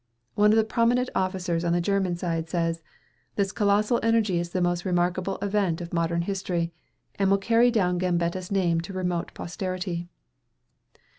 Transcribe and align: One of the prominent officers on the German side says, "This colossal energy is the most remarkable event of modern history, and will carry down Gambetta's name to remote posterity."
One 0.33 0.51
of 0.51 0.57
the 0.57 0.63
prominent 0.63 1.11
officers 1.13 1.63
on 1.63 1.73
the 1.73 1.79
German 1.79 2.15
side 2.15 2.49
says, 2.49 2.81
"This 3.35 3.51
colossal 3.51 3.99
energy 4.01 4.39
is 4.39 4.49
the 4.49 4.59
most 4.59 4.83
remarkable 4.83 5.37
event 5.43 5.79
of 5.79 5.93
modern 5.93 6.23
history, 6.23 6.73
and 7.19 7.29
will 7.29 7.37
carry 7.37 7.69
down 7.69 7.99
Gambetta's 7.99 8.49
name 8.51 8.81
to 8.81 8.93
remote 8.93 9.31
posterity." 9.35 10.09